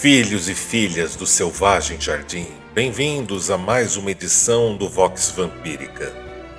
[0.00, 6.10] Filhos e filhas do selvagem jardim, bem-vindos a mais uma edição do Vox Vampírica.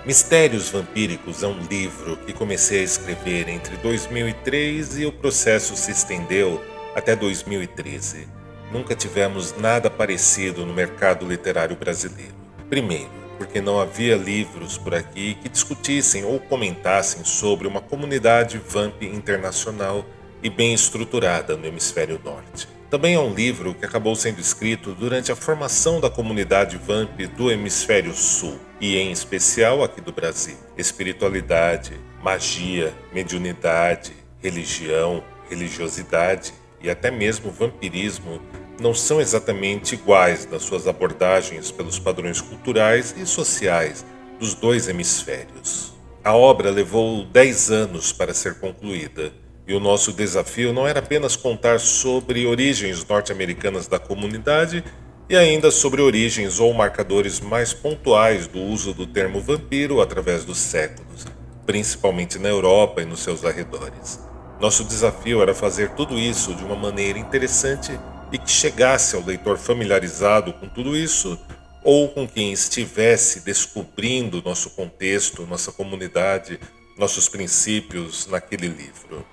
[0.05, 5.89] Mistérios Vampíricos é um livro que comecei a escrever entre 2003 e o processo se
[5.89, 8.27] estendeu até 2013.
[8.71, 12.35] Nunca tivemos nada parecido no mercado literário brasileiro.
[12.69, 19.01] Primeiro, porque não havia livros por aqui que discutissem ou comentassem sobre uma comunidade vamp
[19.01, 20.05] internacional
[20.43, 22.80] e bem estruturada no hemisfério norte.
[22.91, 27.49] Também é um livro que acabou sendo escrito durante a formação da comunidade Vamp do
[27.49, 30.57] Hemisfério Sul, e em especial aqui do Brasil.
[30.77, 34.11] Espiritualidade, magia, mediunidade,
[34.43, 38.41] religião, religiosidade e até mesmo vampirismo
[38.77, 44.05] não são exatamente iguais nas suas abordagens pelos padrões culturais e sociais
[44.37, 45.93] dos dois hemisférios.
[46.21, 49.31] A obra levou 10 anos para ser concluída
[49.67, 54.84] e o nosso desafio não era apenas contar sobre origens norte-americanas da comunidade
[55.29, 60.57] e ainda sobre origens ou marcadores mais pontuais do uso do termo vampiro através dos
[60.57, 61.26] séculos,
[61.65, 64.19] principalmente na Europa e nos seus arredores.
[64.59, 67.97] Nosso desafio era fazer tudo isso de uma maneira interessante
[68.31, 71.39] e que chegasse ao leitor familiarizado com tudo isso
[71.84, 76.59] ou com quem estivesse descobrindo nosso contexto, nossa comunidade,
[76.97, 79.25] nossos princípios naquele livro.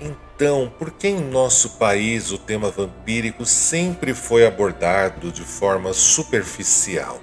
[0.00, 7.20] Então, por que em nosso país o tema vampírico sempre foi abordado de forma superficial?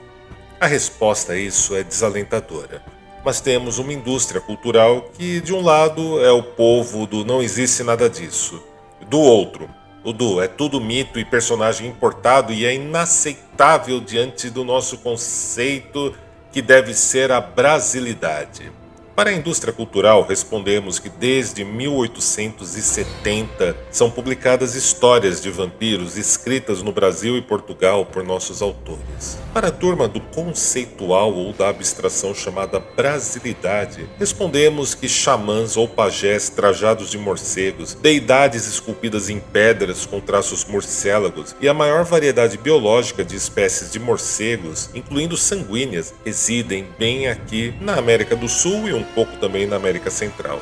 [0.60, 2.84] A resposta a isso é desalentadora.
[3.26, 7.84] Mas temos uma indústria cultural que, de um lado, é o povo do não existe
[7.84, 8.64] nada disso,
[9.10, 9.68] do outro,
[10.08, 16.16] o do é tudo mito e personagem importado e é inaceitável diante do nosso conceito
[16.50, 18.72] que deve ser a brasilidade.
[19.18, 26.92] Para a indústria cultural, respondemos que desde 1870 são publicadas histórias de vampiros escritas no
[26.92, 29.40] Brasil e Portugal por nossos autores.
[29.56, 36.50] Para a turma do conceitual ou da abstração chamada brasilidade, respondemos que xamãs ou pajés
[36.50, 43.26] trajados de morcegos, deidades esculpidas em pedras com traços morcélagos e a maior variedade biológica
[43.26, 49.07] de espécies de morcegos, incluindo sanguíneas, residem bem aqui na América do Sul e um
[49.14, 50.62] pouco também na América Central.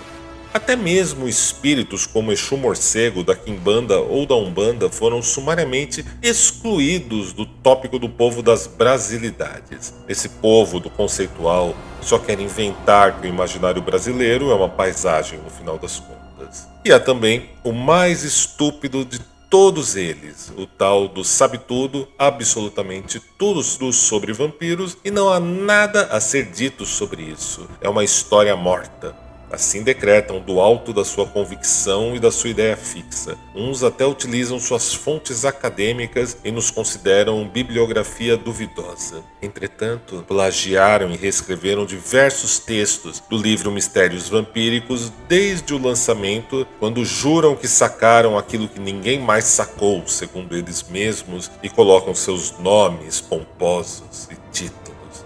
[0.55, 7.45] Até mesmo espíritos como Exu Morcego da Quimbanda ou da Umbanda foram sumariamente excluídos do
[7.45, 9.93] tópico do povo das brasilidades.
[10.07, 15.49] Esse povo do conceitual só quer inventar que o imaginário brasileiro é uma paisagem no
[15.49, 16.65] final das contas.
[16.85, 19.19] E há também o mais estúpido de
[19.55, 26.07] todos eles, o tal do sabe tudo, absolutamente tudo sobre vampiros e não há nada
[26.07, 27.65] a ser dito sobre isso.
[27.79, 29.24] É uma história morta.
[29.51, 33.37] Assim decretam do alto da sua convicção e da sua ideia fixa.
[33.55, 39.23] Uns até utilizam suas fontes acadêmicas e nos consideram bibliografia duvidosa.
[39.41, 47.55] Entretanto, plagiaram e reescreveram diversos textos do livro Mistérios Vampíricos desde o lançamento, quando juram
[47.55, 54.27] que sacaram aquilo que ninguém mais sacou, segundo eles mesmos, e colocam seus nomes pomposos
[54.31, 54.84] e títulos.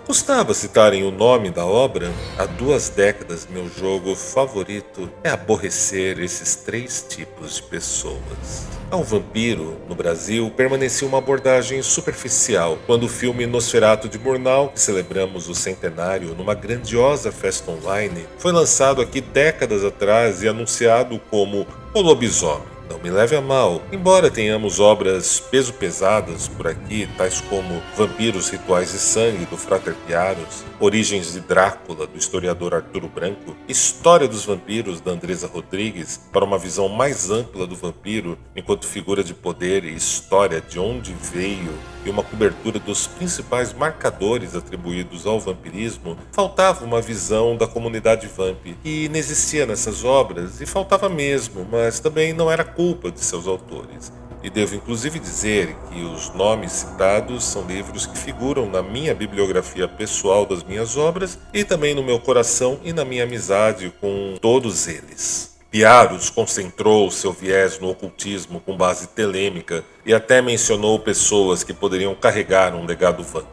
[0.09, 2.11] Custava citarem o nome da obra?
[2.35, 8.65] Há duas décadas, meu jogo favorito é aborrecer esses três tipos de pessoas.
[8.89, 14.81] Ao vampiro, no Brasil, permaneceu uma abordagem superficial quando o filme Nosferato de Murnau, que
[14.81, 21.67] celebramos o centenário numa grandiosa festa online, foi lançado aqui décadas atrás e anunciado como
[21.93, 22.78] O Lobisomem.
[22.89, 28.49] Não me leve a mal, embora tenhamos obras peso pesadas por aqui, tais como Vampiros,
[28.49, 34.43] Rituais e Sangue, do Frater Piaros, Origens de Drácula, do historiador Arturo Branco, História dos
[34.43, 39.83] Vampiros, da Andresa Rodrigues, para uma visão mais ampla do vampiro, enquanto figura de poder
[39.83, 46.85] e história de onde veio e uma cobertura dos principais marcadores atribuídos ao vampirismo, faltava
[46.85, 52.49] uma visão da comunidade vamp, que inexistia nessas obras, e faltava mesmo, mas também não
[52.49, 54.09] era culpa de seus autores.
[54.41, 59.85] E devo inclusive dizer que os nomes citados são livros que figuram na minha bibliografia
[59.85, 64.87] pessoal das minhas obras e também no meu coração e na minha amizade com todos
[64.87, 65.57] eles.
[65.69, 72.15] Piaros concentrou seu viés no ocultismo com base telêmica e até mencionou pessoas que poderiam
[72.15, 73.43] carregar um legado vã.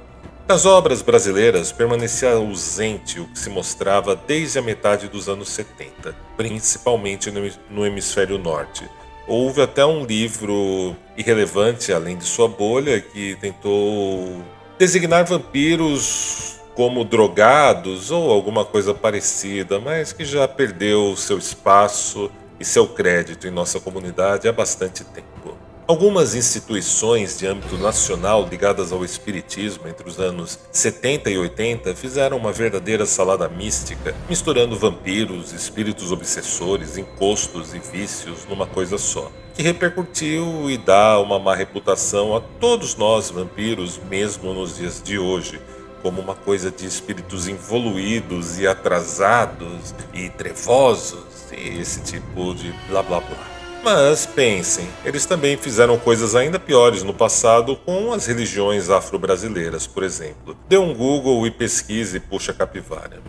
[0.47, 6.15] Das obras brasileiras permanecia ausente o que se mostrava desde a metade dos anos 70,
[6.37, 7.33] principalmente
[7.69, 8.89] no hemisfério norte.
[9.29, 14.41] Houve até um livro irrelevante, além de sua bolha, que tentou
[14.79, 22.31] designar vampiros como drogados ou alguma coisa parecida, mas que já perdeu seu espaço
[22.61, 25.56] e seu crédito em nossa comunidade há bastante tempo.
[25.89, 32.37] Algumas instituições de âmbito nacional ligadas ao espiritismo entre os anos 70 e 80 fizeram
[32.37, 39.63] uma verdadeira salada mística, misturando vampiros, espíritos obsessores, encostos e vícios numa coisa só, que
[39.63, 45.61] repercutiu e dá uma má reputação a todos nós vampiros, mesmo nos dias de hoje
[46.03, 53.05] como uma coisa de espíritos evoluídos e atrasados e trevosos e esse tipo de blá
[53.05, 53.56] blá blá.
[53.87, 60.03] Mas pensem, eles também fizeram coisas ainda piores no passado com as religiões afro-brasileiras, por
[60.03, 60.57] exemplo.
[60.69, 63.23] Dê um Google e pesquise Puxa Capivara.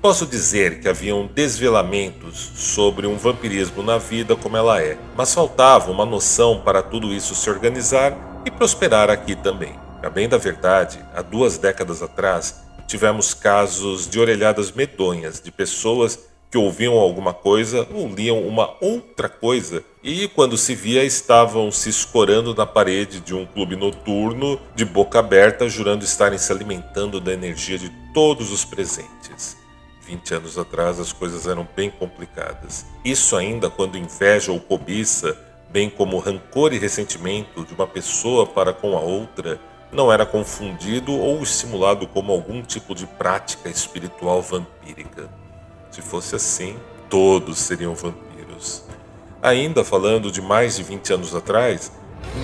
[0.00, 5.90] Posso dizer que haviam desvelamentos sobre um vampirismo na vida como ela é, mas faltava
[5.90, 8.16] uma noção para tudo isso se organizar
[8.46, 9.78] e prosperar aqui também.
[10.02, 16.18] A bem da verdade, há duas décadas atrás, tivemos casos de orelhadas medonhas de pessoas
[16.50, 21.90] que ouviam alguma coisa ou liam uma outra coisa e, quando se via, estavam se
[21.90, 27.30] escorando na parede de um clube noturno de boca aberta, jurando estarem se alimentando da
[27.30, 29.54] energia de todos os presentes.
[30.06, 32.86] 20 anos atrás as coisas eram bem complicadas.
[33.04, 35.36] Isso ainda quando inveja ou cobiça,
[35.70, 39.60] bem como rancor e ressentimento de uma pessoa para com a outra,
[39.92, 45.28] não era confundido ou estimulado como algum tipo de prática espiritual vampírica.
[45.90, 46.78] Se fosse assim,
[47.10, 48.87] todos seriam vampiros.
[49.42, 51.92] Ainda falando de mais de 20 anos atrás,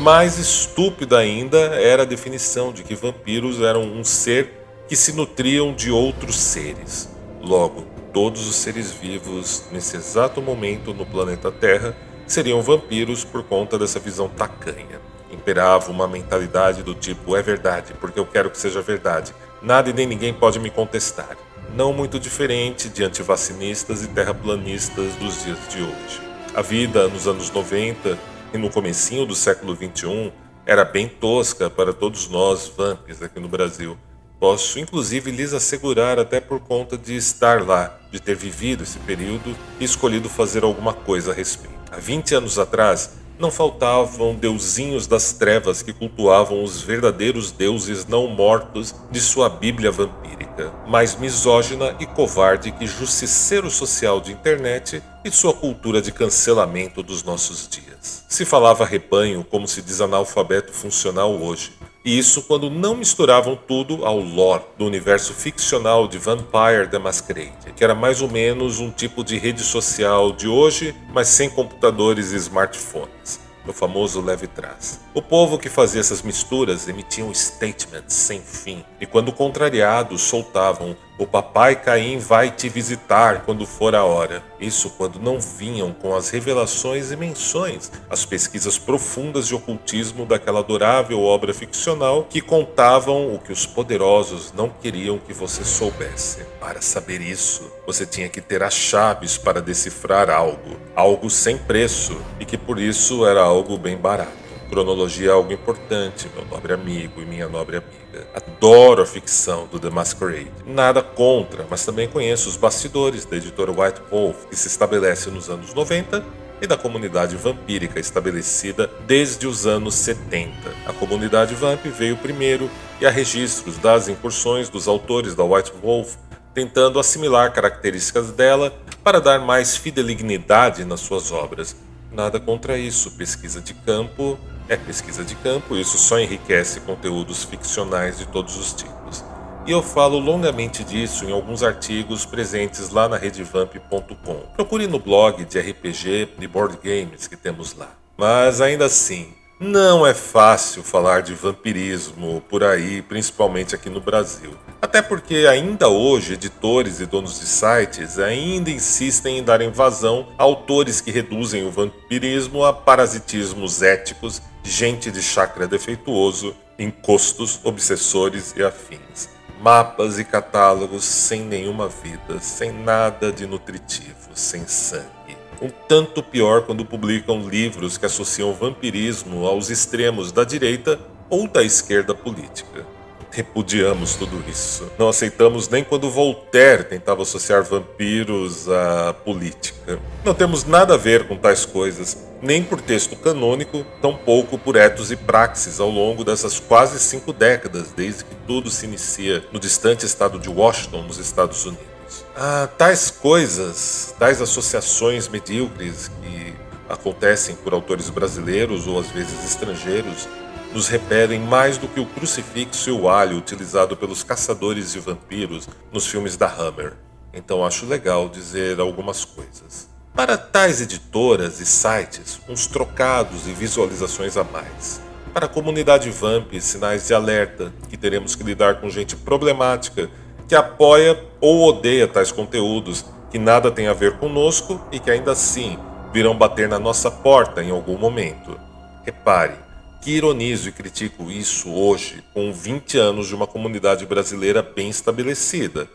[0.00, 5.74] mais estúpida ainda era a definição de que vampiros eram um ser que se nutriam
[5.74, 7.08] de outros seres.
[7.42, 7.82] Logo,
[8.12, 11.96] todos os seres vivos nesse exato momento no planeta Terra
[12.26, 15.00] seriam vampiros por conta dessa visão tacanha
[15.44, 19.34] imperava uma mentalidade do tipo: é verdade, porque eu quero que seja verdade.
[19.60, 21.36] Nada e nem ninguém pode me contestar.
[21.74, 26.23] Não muito diferente de antivacinistas e terraplanistas dos dias de hoje.
[26.54, 28.16] A vida nos anos 90
[28.52, 30.30] e no comecinho do século 21
[30.64, 33.98] era bem tosca para todos nós vamps aqui no Brasil.
[34.38, 39.56] Posso inclusive lhes assegurar, até por conta de estar lá, de ter vivido esse período
[39.80, 41.74] e escolhido fazer alguma coisa a respeito.
[41.90, 48.26] Há 20 anos atrás, não faltavam deusinhos das trevas que cultuavam os verdadeiros deuses não
[48.28, 55.30] mortos de sua Bíblia vampírica, mais misógina e covarde que justiceiro social de internet e
[55.30, 58.24] sua cultura de cancelamento dos nossos dias.
[58.28, 61.72] Se falava rebanho como se diz analfabeto funcional hoje,
[62.04, 67.82] isso quando não misturavam tudo ao lore do universo ficcional de Vampire the Masquerade, que
[67.82, 72.36] era mais ou menos um tipo de rede social de hoje, mas sem computadores e
[72.36, 75.00] smartphones no famoso leve trás.
[75.14, 81.26] O povo que fazia essas misturas emitiam statements sem fim, e quando contrariados soltavam o
[81.26, 84.42] papai Caim vai te visitar quando for a hora.
[84.58, 90.60] Isso quando não vinham com as revelações e menções, as pesquisas profundas de ocultismo daquela
[90.60, 96.44] adorável obra ficcional que contavam o que os poderosos não queriam que você soubesse.
[96.58, 102.20] Para saber isso, você tinha que ter as chaves para decifrar algo, algo sem preço
[102.40, 104.43] e que por isso era algo bem barato.
[104.68, 108.26] Cronologia é algo importante, meu nobre amigo e minha nobre amiga.
[108.34, 110.50] Adoro a ficção do The Masquerade.
[110.66, 115.48] Nada contra, mas também conheço os bastidores da editora White Wolf, que se estabelece nos
[115.48, 116.24] anos 90
[116.60, 120.52] e da comunidade vampírica estabelecida desde os anos 70.
[120.86, 126.16] A comunidade Vamp veio primeiro e há registros das incursões dos autores da White Wolf
[126.54, 131.76] tentando assimilar características dela para dar mais fidelignidade nas suas obras.
[132.12, 138.18] Nada contra isso, pesquisa de campo é pesquisa de campo, isso só enriquece conteúdos ficcionais
[138.18, 139.24] de todos os tipos.
[139.66, 144.34] E eu falo longamente disso em alguns artigos presentes lá na redevamp.com.
[144.54, 147.90] Procure no blog de RPG e board games que temos lá.
[148.16, 154.52] Mas ainda assim, não é fácil falar de vampirismo por aí, principalmente aqui no Brasil.
[154.82, 160.42] Até porque ainda hoje editores e donos de sites ainda insistem em darem vazão a
[160.42, 168.62] autores que reduzem o vampirismo a parasitismos éticos gente de chakra defeituoso, encostos, obsessores e
[168.62, 169.28] afins.
[169.60, 175.23] Mapas e catálogos sem nenhuma vida, sem nada de nutritivo, sem sangue.
[175.64, 181.62] Um tanto pior quando publicam livros que associam vampirismo aos extremos da direita ou da
[181.62, 182.86] esquerda política.
[183.30, 184.88] Repudiamos tudo isso.
[184.96, 189.98] Não aceitamos nem quando Voltaire tentava associar vampiros à política.
[190.24, 195.10] Não temos nada a ver com tais coisas, nem por texto canônico, tampouco por etos
[195.10, 200.06] e praxis ao longo dessas quase cinco décadas, desde que tudo se inicia no distante
[200.06, 201.93] estado de Washington, nos Estados Unidos.
[202.36, 206.54] Ah, tais coisas, tais associações medíocres que
[206.88, 210.28] acontecem por autores brasileiros ou às vezes estrangeiros,
[210.72, 215.68] nos repelem mais do que o crucifixo e o alho utilizado pelos caçadores de vampiros
[215.92, 216.94] nos filmes da Hammer.
[217.32, 219.88] Então acho legal dizer algumas coisas.
[220.12, 225.00] Para tais editoras e sites, uns trocados e visualizações a mais.
[225.32, 230.10] Para a comunidade Vamp, sinais de alerta que teremos que lidar com gente problemática
[230.48, 235.32] que apoia ou odeia tais conteúdos que nada tem a ver conosco e que ainda
[235.32, 235.78] assim
[236.12, 238.58] virão bater na nossa porta em algum momento.
[239.04, 239.54] Repare,
[240.00, 245.88] que ironizo e critico isso hoje, com 20 anos de uma comunidade brasileira bem estabelecida.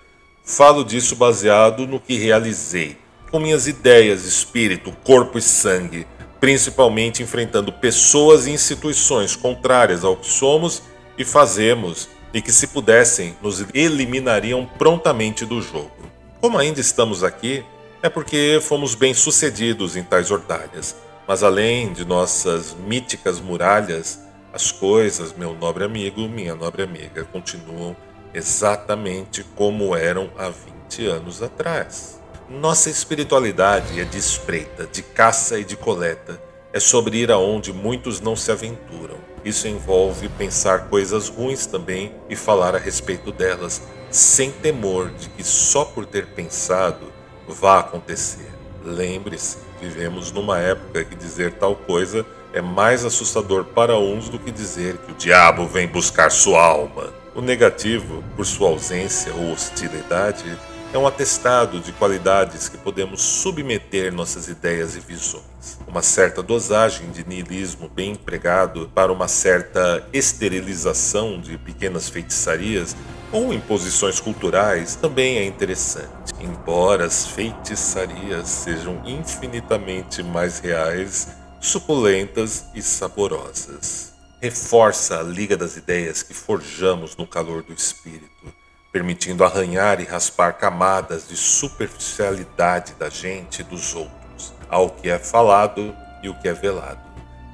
[0.43, 2.97] Falo disso baseado no que realizei,
[3.31, 6.07] com minhas ideias, espírito, corpo e sangue,
[6.39, 10.81] principalmente enfrentando pessoas e instituições contrárias ao que somos
[11.17, 15.91] e fazemos e que, se pudessem, nos eliminariam prontamente do jogo.
[16.39, 17.63] Como ainda estamos aqui,
[18.01, 20.95] é porque fomos bem-sucedidos em tais ordalhas
[21.29, 24.19] mas além de nossas míticas muralhas,
[24.51, 27.95] as coisas, meu nobre amigo, minha nobre amiga, continuam
[28.33, 32.19] exatamente como eram há 20 anos atrás.
[32.49, 36.41] Nossa espiritualidade é de espreita, de caça e de coleta.
[36.73, 39.17] É sobre ir aonde muitos não se aventuram.
[39.43, 43.81] Isso envolve pensar coisas ruins também e falar a respeito delas,
[44.11, 47.11] sem temor de que só por ter pensado
[47.47, 48.49] vá acontecer.
[48.83, 54.51] Lembre-se, Vivemos numa época que dizer tal coisa é mais assustador para uns do que
[54.51, 57.13] dizer que o diabo vem buscar sua alma.
[57.33, 60.43] O negativo, por sua ausência ou hostilidade,
[60.91, 65.77] é um atestado de qualidades que podemos submeter nossas ideias e visões.
[65.87, 72.95] Uma certa dosagem de niilismo bem empregado para uma certa esterilização de pequenas feitiçarias
[73.31, 81.27] ou imposições culturais também é interessante, embora as feitiçarias sejam infinitamente mais reais,
[81.61, 84.11] suculentas e saborosas.
[84.41, 88.53] Reforça a liga das ideias que forjamos no calor do espírito,
[88.91, 95.19] permitindo arranhar e raspar camadas de superficialidade da gente e dos outros, ao que é
[95.19, 97.09] falado e o que é velado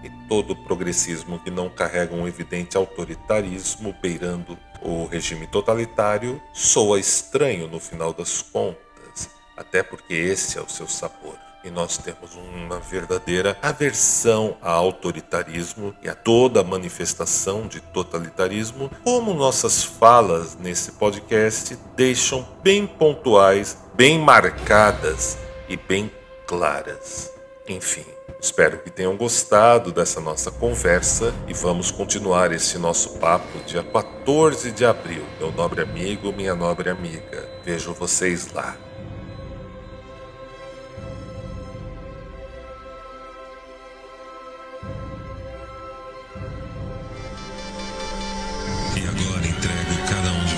[0.06, 7.68] e todo progressismo que não carrega um evidente autoritarismo beirando o regime totalitário soa estranho
[7.68, 11.45] no final das contas, até porque esse é o seu sabor.
[11.66, 19.34] E nós temos uma verdadeira aversão a autoritarismo e a toda manifestação de totalitarismo, como
[19.34, 26.12] nossas falas nesse podcast deixam bem pontuais, bem marcadas e bem
[26.46, 27.32] claras.
[27.68, 28.06] Enfim,
[28.40, 34.72] Espero que tenham gostado dessa nossa conversa e vamos continuar esse nosso papo dia 14
[34.72, 35.24] de abril.
[35.40, 37.50] Meu nobre amigo, minha nobre amiga.
[37.64, 38.78] Vejo vocês lá.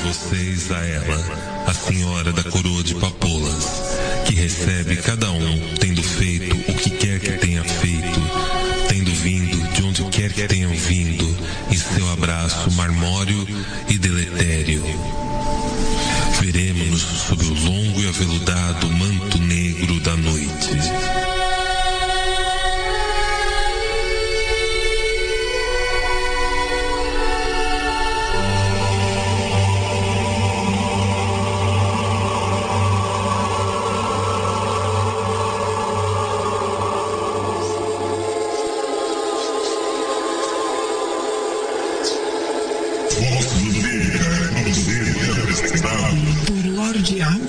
[0.07, 5.26] Vocês a ela, a senhora da coroa de papoulas, que recebe cada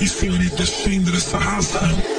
[0.09, 0.57] Por Lorde A.
[0.59, 2.18] E senhorita Chandra Sahasra.